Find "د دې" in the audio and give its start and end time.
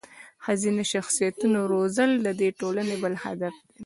2.25-2.49